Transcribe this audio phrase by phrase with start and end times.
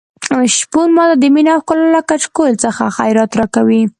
[0.55, 3.81] شپون ماته د مينې او ښکلا له کچکول څخه خیرات راکوي.